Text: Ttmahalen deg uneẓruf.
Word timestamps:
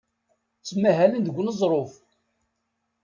Ttmahalen 0.59 1.23
deg 1.27 1.35
uneẓruf. 1.41 1.93